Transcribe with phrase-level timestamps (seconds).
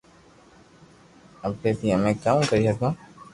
[1.45, 2.89] ايي مي امي ڪاوُ ڪري ھگو